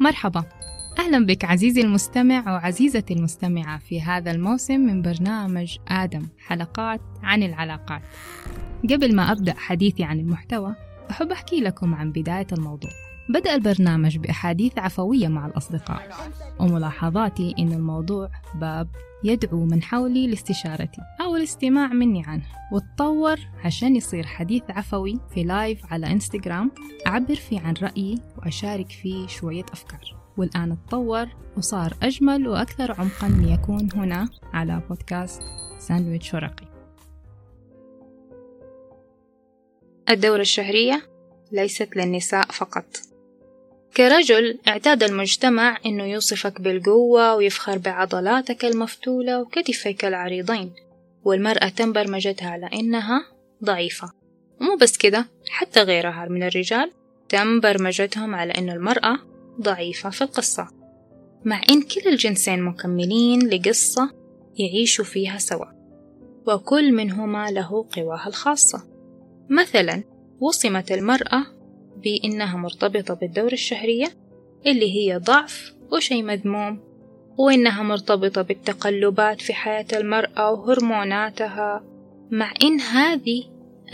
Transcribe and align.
مرحبا. 0.00 0.44
أهلا 0.98 1.26
بك 1.26 1.44
عزيزي 1.44 1.80
المستمع 1.80 2.54
وعزيزتي 2.54 3.14
المستمعة 3.14 3.78
في 3.78 4.02
هذا 4.02 4.30
الموسم 4.30 4.80
من 4.80 5.02
برنامج 5.02 5.76
آدم 5.88 6.26
حلقات 6.38 7.00
عن 7.22 7.42
العلاقات. 7.42 8.02
قبل 8.90 9.16
ما 9.16 9.32
أبدأ 9.32 9.54
حديثي 9.54 10.04
عن 10.04 10.20
المحتوى 10.20 10.74
أحب 11.10 11.32
أحكي 11.32 11.60
لكم 11.60 11.94
عن 11.94 12.12
بداية 12.12 12.46
الموضوع. 12.52 12.90
بدأ 13.28 13.54
البرنامج 13.54 14.18
بأحاديث 14.18 14.78
عفوية 14.78 15.28
مع 15.28 15.46
الأصدقاء. 15.46 16.30
وملاحظاتي 16.60 17.54
إن 17.58 17.72
الموضوع 17.72 18.30
باب 18.54 18.88
يدعو 19.24 19.64
من 19.64 19.82
حولي 19.82 20.26
لاستشارتي 20.26 21.00
أو 21.20 21.36
الاستماع 21.36 21.86
مني 21.86 22.22
عنه. 22.26 22.42
وتطور 22.72 23.36
عشان 23.64 23.96
يصير 23.96 24.26
حديث 24.26 24.62
عفوي 24.68 25.20
في 25.34 25.42
لايف 25.42 25.92
على 25.92 26.06
إنستغرام. 26.06 26.70
أعبر 27.06 27.34
فيه 27.34 27.60
عن 27.60 27.74
رأيي 27.82 28.18
وأشارك 28.38 28.90
فيه 28.90 29.26
شوية 29.26 29.64
أفكار. 29.72 30.16
والآن 30.36 30.76
تطور 30.86 31.26
وصار 31.56 31.96
أجمل 32.02 32.48
وأكثر 32.48 33.00
عمقا 33.00 33.28
ليكون 33.28 33.88
هنا 33.94 34.28
على 34.52 34.82
بودكاست 34.88 35.42
ساندويتش 35.78 36.34
ورقي. 36.34 36.66
الدورة 40.10 40.40
الشهرية 40.40 41.02
ليست 41.52 41.96
للنساء 41.96 42.46
فقط. 42.52 42.86
كرجل 43.96 44.58
اعتاد 44.68 45.02
المجتمع 45.02 45.78
إنه 45.86 46.04
يوصفك 46.04 46.60
بالقوة 46.60 47.34
ويفخر 47.34 47.78
بعضلاتك 47.78 48.64
المفتولة 48.64 49.40
وكتفيك 49.40 50.04
العريضين 50.04 50.72
والمرأة 51.24 51.68
تم 51.68 51.92
برمجتها 51.92 52.50
على 52.50 52.66
إنها 52.66 53.26
ضعيفة. 53.64 54.12
ومو 54.60 54.76
بس 54.76 54.96
كده 54.96 55.26
حتى 55.48 55.80
غيرها 55.82 56.26
من 56.30 56.42
الرجال 56.42 56.90
تم 57.28 57.60
برمجتهم 57.60 58.34
على 58.34 58.52
إنه 58.52 58.72
المرأة 58.72 59.18
ضعيفة 59.60 60.10
في 60.10 60.22
القصة. 60.22 60.68
مع 61.44 61.60
إن 61.70 61.82
كلا 61.82 62.12
الجنسين 62.12 62.62
مكملين 62.62 63.48
لقصة 63.48 64.10
يعيشوا 64.58 65.04
فيها 65.04 65.38
سوا 65.38 65.66
وكل 66.46 66.92
منهما 66.92 67.50
له 67.50 67.86
قواه 67.96 68.26
الخاصة. 68.26 68.82
مثلا 69.50 70.02
وصمت 70.40 70.92
المرأة 70.92 71.55
بإنها 72.02 72.56
مرتبطة 72.56 73.14
بالدورة 73.14 73.52
الشهرية 73.52 74.06
اللي 74.66 74.94
هي 74.94 75.16
ضعف 75.16 75.74
وشي 75.92 76.22
مذموم 76.22 76.80
وإنها 77.38 77.82
مرتبطة 77.82 78.42
بالتقلبات 78.42 79.40
في 79.40 79.54
حياة 79.54 79.86
المرأة 79.92 80.52
وهرموناتها 80.52 81.84
مع 82.30 82.54
إن 82.62 82.80
هذه 82.80 83.42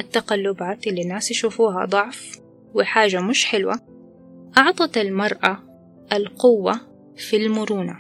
التقلبات 0.01 0.87
اللي 0.87 1.03
الناس 1.03 1.31
يشوفوها 1.31 1.85
ضعف 1.85 2.41
وحاجة 2.75 3.21
مش 3.21 3.45
حلوة 3.45 3.81
أعطت 4.59 4.99
المرأة 4.99 5.59
القوة 6.13 6.81
في 7.17 7.37
المرونة 7.37 7.97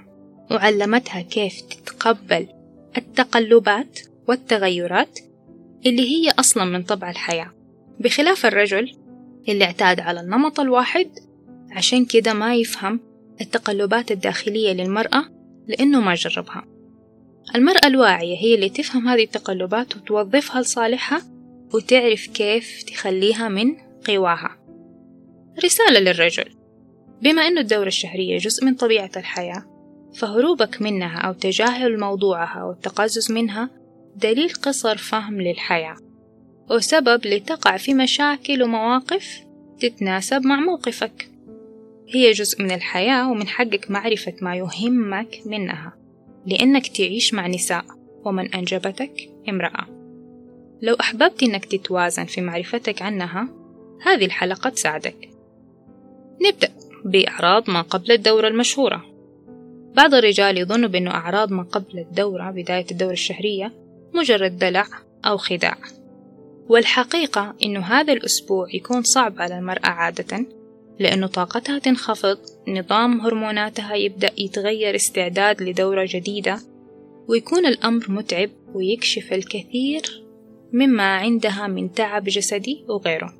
وعلمتها 0.50 1.22
كيف 1.22 1.60
تتقبل 1.60 2.48
التقلبات 2.96 4.00
والتغيرات 4.28 5.18
اللي 5.86 6.02
هي 6.02 6.30
أصلا 6.30 6.64
من 6.64 6.82
طبع 6.82 7.10
الحياة. 7.10 7.50
بخلاف 8.00 8.46
الرجل 8.46 8.96
اللي 9.48 9.64
اعتاد 9.64 10.00
على 10.00 10.20
النمط 10.20 10.60
الواحد 10.60 11.08
عشان 11.72 12.04
كده 12.04 12.32
ما 12.32 12.54
يفهم 12.54 13.00
التقلبات 13.40 14.12
الداخلية 14.12 14.72
للمرأة 14.72 15.24
لأنه 15.68 16.00
ما 16.00 16.14
جربها. 16.14 16.64
المرأة 17.54 17.86
الواعية 17.86 18.36
هي 18.36 18.54
اللي 18.54 18.68
تفهم 18.68 19.08
هذه 19.08 19.24
التقلبات 19.24 19.96
وتوظفها 19.96 20.60
لصالحها 20.60 21.22
وتعرف 21.74 22.26
كيف 22.26 22.82
تخليها 22.82 23.48
من 23.48 23.76
قواها. 24.06 24.58
رسالة 25.64 26.00
للرجل. 26.00 26.44
بما 27.22 27.42
أن 27.42 27.58
الدورة 27.58 27.86
الشهرية 27.86 28.38
جزء 28.38 28.64
من 28.64 28.74
طبيعة 28.74 29.10
الحياة 29.16 29.64
فهروبك 30.14 30.82
منها 30.82 31.18
أو 31.18 31.32
تجاهل 31.32 32.00
موضوعها 32.00 32.64
والتقزز 32.64 33.32
منها 33.32 33.70
دليل 34.16 34.52
قصر 34.52 34.96
فهم 34.96 35.40
للحياة. 35.40 35.96
وسبب 36.72 37.26
لتقع 37.26 37.76
في 37.76 37.94
مشاكل 37.94 38.62
ومواقف 38.62 39.40
تتناسب 39.80 40.46
مع 40.46 40.60
موقفك. 40.60 41.28
هي 42.08 42.30
جزء 42.30 42.62
من 42.62 42.70
الحياة 42.70 43.30
ومن 43.30 43.46
حقك 43.46 43.90
معرفة 43.90 44.34
ما 44.40 44.56
يهمك 44.56 45.40
منها 45.46 45.92
لأنك 46.46 46.86
تعيش 46.86 47.34
مع 47.34 47.46
نساء 47.46 47.84
ومن 48.24 48.54
أنجبتك 48.54 49.30
امرأة. 49.48 49.86
لو 50.82 50.94
أحببت 50.94 51.42
أنك 51.42 51.64
تتوازن 51.64 52.24
في 52.24 52.40
معرفتك 52.40 53.02
عنها 53.02 53.48
هذه 54.02 54.24
الحلقة 54.24 54.70
تساعدك. 54.70 55.28
نبدأ 56.46 56.68
بأعراض 57.04 57.70
ما 57.70 57.82
قبل 57.82 58.12
الدورة 58.12 58.48
المشهورة. 58.48 59.04
بعض 59.96 60.14
الرجال 60.14 60.58
يظنوا 60.58 60.88
بأنه 60.88 61.10
أعراض 61.10 61.52
ما 61.52 61.62
قبل 61.62 61.98
الدورة 61.98 62.50
بداية 62.50 62.86
الدورة 62.90 63.12
الشهرية 63.12 63.72
مجرد 64.14 64.58
دلع 64.58 64.86
أو 65.24 65.36
خداع. 65.36 65.76
والحقيقة 66.68 67.54
إنه 67.64 67.80
هذا 67.80 68.12
الأسبوع 68.12 68.66
يكون 68.74 69.02
صعب 69.02 69.40
على 69.40 69.58
المرأة 69.58 69.88
عادة 69.88 70.46
لأنه 70.98 71.26
طاقتها 71.26 71.78
تنخفض 71.78 72.38
نظام 72.68 73.20
هرموناتها 73.20 73.94
يبدأ 73.94 74.30
يتغير 74.38 74.94
استعداد 74.94 75.62
لدورة 75.62 76.06
جديدة 76.08 76.58
ويكون 77.28 77.66
الأمر 77.66 78.10
متعب 78.10 78.50
ويكشف 78.74 79.32
الكثير 79.32 80.22
مما 80.72 81.16
عندها 81.16 81.66
من 81.66 81.92
تعب 81.92 82.24
جسدي 82.24 82.84
وغيره. 82.88 83.34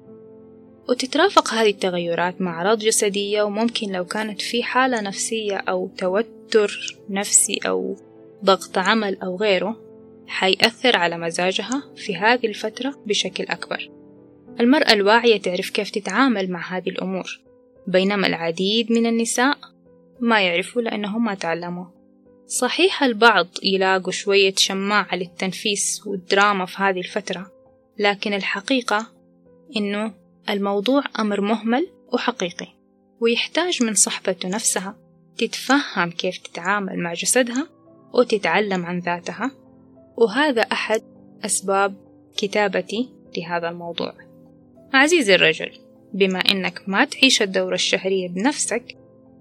وتترافق 0.89 1.54
هذه 1.54 1.71
التغيرات 1.71 2.41
مع 2.41 2.54
أعراض 2.54 2.78
جسدية 2.78 3.43
وممكن 3.43 3.93
لو 3.93 4.04
كانت 4.04 4.41
في 4.41 4.62
حالة 4.62 5.00
نفسية 5.00 5.56
أو 5.56 5.91
توتر 5.99 6.97
نفسي 7.10 7.59
أو 7.66 7.97
ضغط 8.44 8.78
عمل 8.78 9.16
أو 9.22 9.37
غيره 9.37 9.77
حيأثر 10.27 10.97
على 10.97 11.19
مزاجها 11.19 11.83
في 11.97 12.16
هذه 12.16 12.47
الفترة 12.47 12.94
بشكل 13.06 13.44
أكبر. 13.44 13.91
المرأة 14.60 14.93
الواعية 14.93 15.41
تعرف 15.41 15.71
كيف 15.71 15.91
تتعامل 15.91 16.50
مع 16.50 16.77
هذه 16.77 16.88
الأمور 16.88 17.41
بينما 17.87 18.27
العديد 18.27 18.93
من 18.93 19.06
النساء 19.06 19.59
ما 20.21 20.41
يعرفوا 20.41 20.83
لأنهم 20.83 21.25
ما 21.25 21.34
تعلموا. 21.34 21.87
صحيح 22.47 23.03
البعض 23.03 23.49
يلاقوا 23.62 24.12
شوية 24.12 24.55
شماعة 24.56 25.15
للتنفيس 25.15 26.06
والدراما 26.06 26.66
في 26.66 26.83
هذه 26.83 26.99
الفترة 26.99 27.50
لكن 27.99 28.33
الحقيقة 28.33 29.06
إنه 29.77 30.15
الموضوع 30.49 31.04
أمر 31.19 31.41
مهمل 31.41 31.87
وحقيقي 32.12 32.66
ويحتاج 33.21 33.83
من 33.83 33.94
صحبته 33.94 34.49
نفسها 34.49 34.97
تتفهم 35.39 36.10
كيف 36.10 36.39
تتعامل 36.39 36.99
مع 36.99 37.12
جسدها 37.12 37.69
وتتعلم 38.15 38.87
عن 38.87 38.99
ذاتها. 38.99 39.50
وهذا 40.17 40.62
أحد 40.62 41.03
أسباب 41.45 41.95
كتابتي 42.37 43.09
لهذا 43.37 43.69
الموضوع. 43.69 44.12
عزيزي 44.93 45.34
الرجل 45.34 45.71
بما 46.15 46.39
أنك 46.39 46.83
ما 46.87 47.05
تعيش 47.05 47.43
الدورة 47.43 47.75
الشهرية 47.75 48.28
بنفسك 48.28 48.97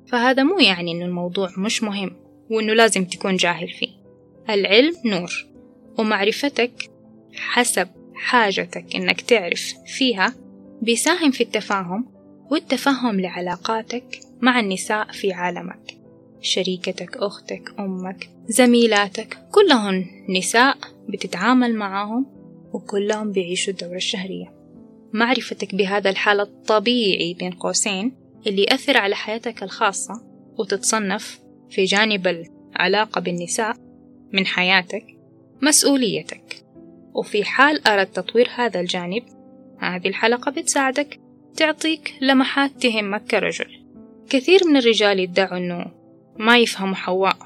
فهذا 0.08 0.44
مو 0.44 0.60
يعني 0.60 0.92
أن 0.92 1.02
الموضوع 1.02 1.50
مش 1.58 1.84
مهم 1.84 2.16
وأنه 2.50 2.74
لازم 2.74 3.06
تكون 3.06 3.36
جاهل 3.36 3.70
فيه. 3.70 3.90
العلم 4.50 4.94
نور 5.06 5.46
ومعرفتك 5.98 6.72
حسب 7.34 7.88
حاجتك 8.14 8.96
أنك 8.96 9.22
تعرف 9.22 9.74
فيها 9.86 10.36
بيساهم 10.82 11.32
في 11.32 11.44
التفاهم 11.44 12.12
والتفهم 12.52 13.20
لعلاقاتك 13.20 14.20
مع 14.42 14.60
النساء 14.60 15.12
في 15.12 15.34
عالمك. 15.34 16.01
شريكتك 16.42 17.18
أختك 17.18 17.74
أمك 17.80 18.30
زميلاتك 18.48 19.38
كلهن 19.52 20.06
نساء 20.30 20.78
بتتعامل 21.10 21.76
معاهم 21.76 22.26
وكلهم 22.74 23.32
بيعيشوا 23.32 23.74
الدورة 23.74 23.96
الشهرية. 23.96 24.54
معرفتك 25.14 25.76
بهذا 25.76 26.10
الحال 26.10 26.40
الطبيعي 26.40 27.34
بين 27.34 27.52
قوسين 27.52 28.12
اللي 28.48 28.64
يأثر 28.64 28.98
على 28.98 29.16
حياتك 29.16 29.64
الخاصة 29.64 30.22
وتتصنف 30.58 31.40
في 31.70 31.84
جانب 31.84 32.28
العلاقة 32.76 33.22
بالنساء 33.22 33.76
من 34.34 34.46
حياتك 34.46 35.06
مسؤوليتك. 35.62 36.64
وفي 37.14 37.44
حال 37.44 37.88
أردت 37.88 38.16
تطوير 38.16 38.50
هذا 38.56 38.80
الجانب 38.80 39.24
هذه 39.80 40.08
الحلقة 40.08 40.52
بتساعدك 40.52 41.20
تعطيك 41.56 42.14
لمحات 42.22 42.72
تهمك 42.72 43.24
كرجل. 43.24 43.82
كثير 44.30 44.68
من 44.68 44.78
الرجال 44.78 45.20
يدعوا 45.20 45.58
أنه 45.58 46.01
ما 46.40 46.58
يفهموا 46.58 46.96
حواء 46.96 47.38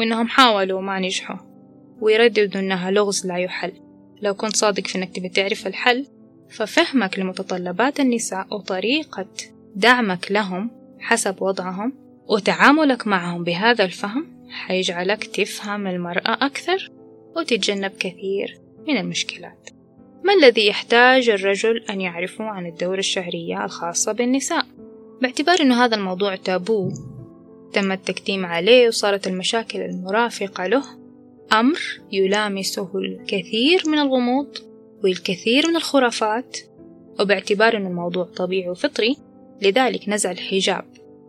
وإنهم 0.00 0.28
حاولوا 0.28 0.78
وما 0.78 1.00
نجحوا. 1.00 1.36
ويرددوا 2.00 2.60
إنها 2.60 2.90
لغز 2.90 3.26
لا 3.26 3.36
يحل. 3.36 3.72
لو 4.22 4.34
كنت 4.34 4.56
صادق 4.56 4.86
في 4.86 4.98
إنك 4.98 5.16
تبي 5.16 5.28
تعرف 5.28 5.66
الحل 5.66 6.06
ففهمك 6.50 7.18
لمتطلبات 7.18 8.00
النساء 8.00 8.46
وطريقة 8.54 9.26
دعمك 9.76 10.32
لهم 10.32 10.70
حسب 10.98 11.42
وضعهم 11.42 11.92
وتعاملك 12.28 13.06
معهم 13.06 13.44
بهذا 13.44 13.84
الفهم 13.84 14.48
حيجعلك 14.50 15.24
تفهم 15.26 15.86
المرأة 15.86 16.46
أكثر 16.46 16.90
وتتجنب 17.36 17.90
كثير 17.90 18.58
من 18.88 18.96
المشكلات. 18.96 19.70
ما 20.24 20.32
الذي 20.32 20.66
يحتاج 20.66 21.28
الرجل 21.28 21.84
أن 21.90 22.00
يعرفه 22.00 22.44
عن 22.44 22.66
الدورة 22.66 22.98
الشهرية 22.98 23.64
الخاصة 23.64 24.12
بالنساء؟ 24.12 24.66
باعتبار 25.22 25.60
أن 25.60 25.72
هذا 25.72 25.96
الموضوع 25.96 26.36
تابو 26.36 26.92
تم 27.74 27.92
التكتيم 27.92 28.46
عليه 28.46 28.88
وصارت 28.88 29.26
المشاكل 29.26 29.80
المرافقة 29.80 30.66
له. 30.66 30.84
أمر 31.52 31.80
يلامسه 32.12 32.90
الكثير 32.94 33.82
من 33.86 33.98
الغموض 33.98 34.56
والكثير 35.04 35.68
من 35.68 35.76
الخرافات 35.76 36.58
وباعتبار 37.20 37.76
أن 37.76 37.86
الموضوع 37.86 38.24
طبيعي 38.24 38.70
وفطري 38.70 39.16
لذلك 39.62 40.08
نزع 40.08 40.30
الحجاب 40.30 40.84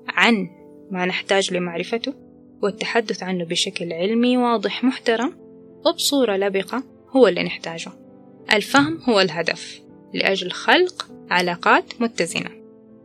عن 0.08 0.48
ما 0.92 1.06
نحتاج 1.06 1.54
لمعرفته 1.54 2.14
والتحدث 2.62 3.24
عنه 3.24 3.46
بشكل 3.46 3.94
علمي 3.94 4.38
واضح 4.38 4.84
محترم 4.84 5.34
وبصورة 5.86 6.38
لبقة 6.38 6.84
هو 7.10 7.28
اللي 7.28 7.44
نحتاجه. 7.44 7.92
الفهم 8.54 9.00
هو 9.10 9.22
الهدف 9.22 9.82
لأجل 10.14 10.52
خلق 10.52 11.08
علاقات 11.30 12.02
متزنة 12.02 12.50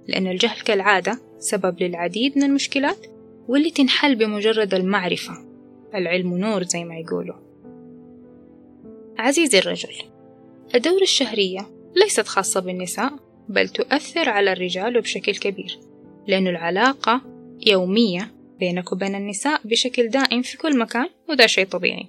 لأن 0.08 0.26
الجهل 0.26 0.60
كالعادة 0.60 1.19
سبب 1.38 1.82
للعديد 1.82 2.38
من 2.38 2.42
المشكلات 2.42 3.06
واللي 3.50 3.70
تنحل 3.70 4.17
بمجرد 4.17 4.75
المعرفة. 4.75 5.32
العلم 5.94 6.38
نور 6.38 6.62
زي 6.62 6.85
ما 6.85 6.97
يقولوا. 6.99 7.35
عزيزي 9.19 9.58
الرجل 9.58 9.94
الدورة 10.75 11.02
الشهرية 11.02 11.67
ليست 11.97 12.26
خاصة 12.26 12.61
بالنساء 12.61 13.12
بل 13.49 13.69
تؤثر 13.69 14.29
على 14.29 14.52
الرجال 14.52 15.00
بشكل 15.00 15.35
كبير 15.35 15.79
لأن 16.26 16.47
العلاقة 16.47 17.20
يومية 17.67 18.32
بينك 18.61 18.93
وبين 18.93 19.14
النساء 19.14 19.61
بشكل 19.64 20.08
دائم 20.08 20.43
في 20.43 20.56
كل 20.56 20.79
مكان 20.79 21.08
وده 21.29 21.47
شيء 21.47 21.67
طبيعي. 21.67 22.06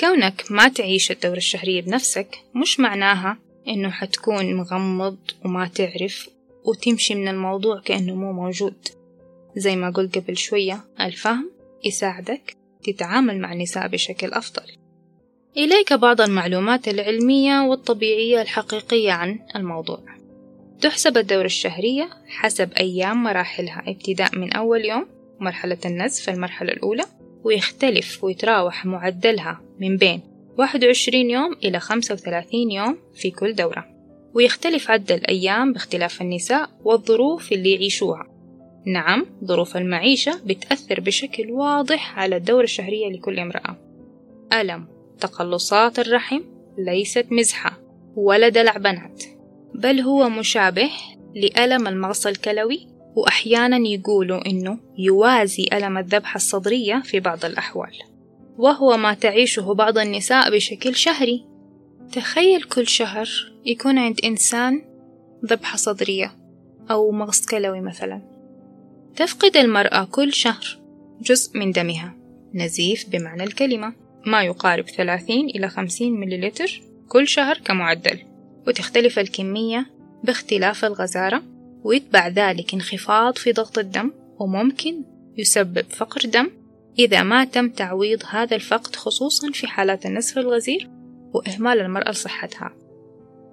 كونك 0.00 0.44
ما 0.50 0.68
تعيش 0.68 1.10
الدورة 1.10 1.36
الشهرية 1.36 1.82
بنفسك 1.82 2.38
مش 2.54 2.80
معناها 2.80 3.38
إنه 3.68 3.90
حتكون 3.90 4.54
مغمض 4.54 5.16
وما 5.44 5.68
تعرف 5.68 6.28
وتمشي 6.64 7.14
من 7.14 7.28
الموضوع 7.28 7.80
كأنه 7.80 8.14
مو 8.14 8.32
موجود. 8.32 9.03
زي 9.56 9.76
ما 9.76 9.90
قلت 9.90 10.18
قبل 10.18 10.36
شوية 10.36 10.84
الفهم 11.00 11.50
يساعدك 11.84 12.56
تتعامل 12.84 13.40
مع 13.40 13.52
النساء 13.52 13.88
بشكل 13.88 14.32
أفضل. 14.32 14.62
إليك 15.56 15.92
بعض 15.92 16.20
المعلومات 16.20 16.88
العلمية 16.88 17.60
والطبيعية 17.60 18.42
الحقيقية 18.42 19.12
عن 19.12 19.38
الموضوع. 19.56 20.00
تحسب 20.80 21.18
الدورة 21.18 21.44
الشهرية 21.44 22.10
حسب 22.26 22.72
أيام 22.72 23.22
مراحلها 23.22 23.82
ابتداء 23.86 24.38
من 24.38 24.52
أول 24.52 24.84
يوم 24.84 25.06
مرحلة 25.40 25.78
النزف 25.84 26.28
المرحلة 26.28 26.72
الأولى 26.72 27.04
ويختلف 27.44 28.24
ويتراوح 28.24 28.86
معدلها 28.86 29.60
من 29.80 29.96
بين 29.96 30.20
21 30.58 31.30
يوم 31.30 31.52
إلى 31.64 31.80
35 31.80 32.70
يوم 32.70 32.98
في 33.14 33.30
كل 33.30 33.54
دورة. 33.54 33.84
ويختلف 34.34 34.90
عدد 34.90 35.12
الأيام 35.12 35.72
باختلاف 35.72 36.22
النساء 36.22 36.70
والظروف 36.84 37.52
اللي 37.52 37.72
يعيشوها. 37.72 38.33
نعم 38.86 39.26
ظروف 39.44 39.76
المعيشة 39.76 40.40
بتأثر 40.46 41.00
بشكل 41.00 41.50
واضح 41.50 42.18
على 42.18 42.36
الدورة 42.36 42.64
الشهرية 42.64 43.08
لكل 43.08 43.38
امرأة. 43.38 43.76
ألم 44.52 44.86
تقلصات 45.20 45.98
الرحم 45.98 46.40
ليست 46.78 47.26
مزحة 47.30 47.80
ولا 48.16 48.48
دلع 48.48 48.76
بنات 48.76 49.24
بل 49.74 50.00
هو 50.00 50.28
مشابه 50.28 50.90
لألم 51.34 51.88
المغص 51.88 52.26
الكلوي 52.26 52.86
وأحيانا 53.16 53.88
يقولوا 53.88 54.46
إنه 54.46 54.78
يوازي 54.98 55.68
ألم 55.72 55.98
الذبحة 55.98 56.36
الصدرية 56.36 57.02
في 57.04 57.20
بعض 57.20 57.44
الأحوال. 57.44 57.92
وهو 58.58 58.96
ما 58.96 59.14
تعيشه 59.14 59.74
بعض 59.74 59.98
النساء 59.98 60.50
بشكل 60.50 60.94
شهري. 60.94 61.44
تخيل 62.12 62.62
كل 62.62 62.86
شهر 62.86 63.28
يكون 63.64 63.98
عند 63.98 64.20
إنسان 64.24 64.82
ذبحة 65.46 65.76
صدرية 65.76 66.32
أو 66.90 67.10
مغص 67.10 67.46
كلوي 67.46 67.80
مثلا. 67.80 68.33
تفقد 69.16 69.56
المرأة 69.56 70.04
كل 70.04 70.32
شهر. 70.32 70.78
جزء 71.20 71.58
من 71.58 71.70
دمها. 71.70 72.14
نزيف 72.54 73.08
بمعنى 73.08 73.44
الكلمة. 73.44 73.92
ما 74.26 74.42
يقارب 74.42 74.84
30 74.84 75.46
إلى 75.46 75.68
50 75.68 76.20
مليلتر 76.20 76.82
كل 77.08 77.28
شهر 77.28 77.58
كمعدل. 77.58 78.18
وتختلف 78.66 79.18
الكمية 79.18 79.86
باختلاف 80.24 80.84
الغزارة. 80.84 81.42
ويتبع 81.84 82.28
ذلك 82.28 82.74
انخفاض 82.74 83.38
في 83.38 83.52
ضغط 83.52 83.78
الدم. 83.78 84.10
وممكن 84.38 85.04
يسبب 85.38 85.84
فقر 85.90 86.20
دم. 86.20 86.50
إذا 86.98 87.22
ما 87.22 87.44
تم 87.44 87.68
تعويض 87.68 88.22
هذا 88.30 88.56
الفقد 88.56 88.96
خصوصا 88.96 89.50
في 89.50 89.66
حالات 89.66 90.06
النزف 90.06 90.38
الغزير. 90.38 90.90
وإهمال 91.34 91.80
المرأة 91.80 92.10
لصحتها. 92.10 92.72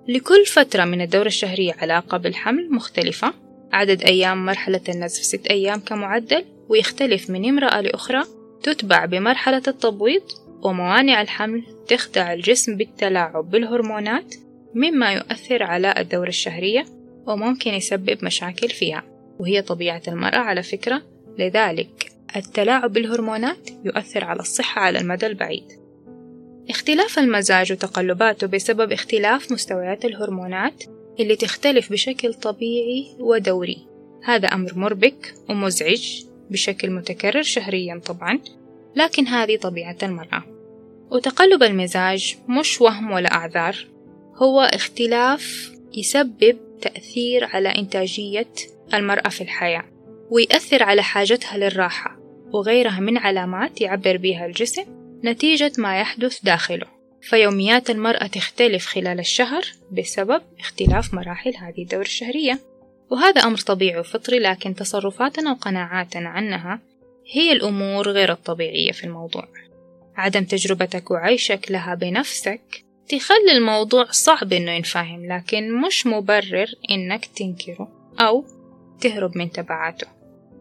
لكل 0.08 0.46
فترة 0.46 0.86
من 0.86 1.02
الدورة 1.02 1.28
الشهرية 1.28 1.74
علاقة 1.74 2.18
بالحمل 2.18 2.72
مختلفة. 2.72 3.34
عدد 3.72 4.04
أيام 4.04 4.46
مرحلة 4.46 4.82
النزف 4.90 5.24
ست 5.24 5.48
أيام 5.48 5.80
كمعدل 5.80 6.46
ويختلف 6.70 7.30
من 7.30 7.50
امرأة 7.50 7.82
لأخرى. 7.82 8.24
تتبع 8.64 9.06
بمرحلة 9.06 9.62
التبويض 9.68 10.24
وموانع 10.64 11.22
الحمل 11.22 11.64
تخدع 11.88 12.34
الجسم 12.34 12.78
بالتلاعب 12.78 13.50
بالهرمونات 13.50 14.36
مما 14.76 15.14
يؤثر 15.14 15.64
على 15.64 15.94
الدورة 15.98 16.30
الشهرية 16.30 16.86
وممكن 17.28 17.74
يسبب 17.74 18.26
مشاكل 18.26 18.70
فيها. 18.70 19.04
وهي 19.40 19.62
طبيعة 19.62 20.02
المرأة 20.08 20.38
على 20.38 20.64
فكرة. 20.64 21.02
لذلك 21.40 22.12
التلاعب 22.36 22.94
بالهرمونات 22.94 23.70
يؤثر 23.86 24.24
على 24.24 24.40
الصحة 24.40 24.82
على 24.82 25.00
المدى 25.00 25.28
البعيد. 25.28 25.82
اختلاف 26.70 27.20
المزاج 27.20 27.72
وتقلباته 27.72 28.48
بسبب 28.48 28.92
اختلاف 28.92 29.52
مستويات 29.52 30.06
الهرمونات 30.06 30.84
اللي 31.22 31.36
تختلف 31.36 31.92
بشكل 31.92 32.34
طبيعي 32.34 33.08
ودوري. 33.20 33.78
هذا 34.24 34.48
أمر 34.48 34.76
مربك 34.76 35.34
ومزعج 35.50 36.24
بشكل 36.50 36.92
متكرر 36.92 37.42
شهريا 37.42 38.02
طبعا 38.06 38.40
لكن 38.96 39.28
هذه 39.28 39.58
طبيعة 39.58 39.98
المرأة. 40.04 40.44
وتقلب 41.12 41.64
المزاج 41.64 42.36
مش 42.48 42.82
وهم 42.82 43.12
ولا 43.12 43.34
أعذار 43.34 43.88
هو 44.36 44.62
اختلاف 44.62 45.72
يسبب 45.94 46.58
تأثير 46.82 47.46
على 47.46 47.70
إنتاجية 47.70 48.54
المرأة 48.94 49.30
في 49.30 49.42
الحياة 49.42 49.84
ويأثر 50.30 50.84
على 50.84 51.04
حاجتها 51.04 51.58
للراحة 51.58 52.20
وغيرها 52.54 53.00
من 53.00 53.18
علامات 53.18 53.82
يعبر 53.82 54.18
بها 54.18 54.46
الجسم 54.46 54.84
نتيجة 55.24 55.72
ما 55.78 56.00
يحدث 56.00 56.44
داخله. 56.44 56.88
فيوميات 57.22 57.90
المرأة 57.90 58.28
تختلف 58.28 58.86
خلال 58.86 59.20
الشهر 59.20 59.64
بسبب 59.92 60.42
اختلاف 60.60 61.14
مراحل 61.14 61.54
هذه 61.58 61.82
الدورة 61.82 62.02
الشهرية. 62.02 62.60
وهذا 63.12 63.42
أمر 63.42 63.58
طبيعي 63.58 64.00
وفطري 64.00 64.40
لكن 64.40 64.76
تصرفاتنا 64.76 65.52
وقناعاتنا 65.52 66.30
عنها 66.30 66.80
هي 67.32 67.52
الأمور 67.52 68.10
غير 68.10 68.32
الطبيعية 68.32 68.92
في 68.92 69.04
الموضوع. 69.04 69.48
عدم 70.16 70.44
تجربتك 70.44 71.12
وعيشك 71.12 71.72
لها 71.72 71.96
بنفسك 71.96 72.62
تخلي 73.10 73.52
الموضوع 73.52 74.06
صعب 74.12 74.54
إنه 74.54 74.72
ينفهم 74.72 75.26
لكن 75.26 75.82
مش 75.82 76.08
مبرر 76.08 76.68
إنك 76.92 77.26
تنكره 77.26 78.14
أو 78.20 78.46
تهرب 79.02 79.38
من 79.38 79.52
تبعاته. 79.52 80.08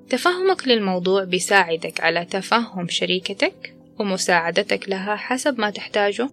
تفهمك 0.08 0.68
للموضوع 0.68 1.24
بيساعدك 1.24 2.00
على 2.00 2.24
تفهم 2.24 2.88
شريكتك 2.88 3.76
ومساعدتك 3.98 4.88
لها 4.88 5.16
حسب 5.16 5.60
ما 5.60 5.70
تحتاجه. 5.70 6.30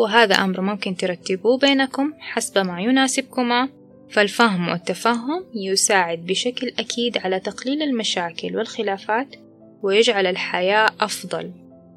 وهذا 0.00 0.34
أمر 0.34 0.60
ممكن 0.60 0.96
ترتبوه 0.96 1.58
بينكم 1.58 2.12
حسب 2.18 2.58
ما 2.58 2.80
يناسبكما. 2.80 3.68
فالفهم 4.10 4.68
والتفهم 4.68 5.44
يساعد 5.54 6.18
بشكل 6.18 6.72
أكيد 6.78 7.18
على 7.18 7.40
تقليل 7.40 7.82
المشاكل 7.82 8.56
والخلافات 8.56 9.36
ويجعل 9.82 10.26
الحياة 10.26 10.90
أفضل 11.00 11.52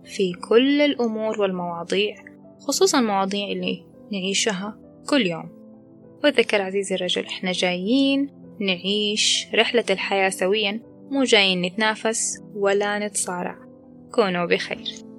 في 0.05 0.33
كل 0.49 0.81
الأمور 0.81 1.41
والمواضيع 1.41 2.15
خصوصا 2.59 2.99
المواضيع 2.99 3.47
اللي 3.47 3.85
نعيشها 4.11 4.77
كل 5.09 5.27
يوم. 5.27 5.49
وتذكر 6.23 6.61
عزيزي 6.61 6.95
الرجل 6.95 7.25
إحنا 7.25 7.51
جايين 7.51 8.29
نعيش 8.59 9.47
رحلة 9.53 9.85
الحياة 9.89 10.29
سويا 10.29 10.79
مو 11.11 11.23
جايين 11.23 11.61
نتنافس 11.61 12.39
ولا 12.55 13.07
نتصارع. 13.07 13.57
كونوا 14.11 14.45
بخير. 14.45 15.12